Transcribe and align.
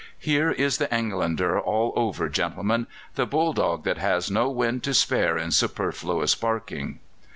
Here 0.17 0.49
is 0.49 0.79
the 0.79 0.91
Englander 0.91 1.59
all 1.59 1.93
over, 1.95 2.27
gentlemen 2.27 2.87
the 3.13 3.27
bulldog 3.27 3.83
that 3.83 3.99
has 3.99 4.31
no 4.31 4.49
wind 4.49 4.81
to 4.85 4.95
spare 4.95 5.37
in 5.37 5.51
superfluous 5.51 6.33
barking." 6.33 6.97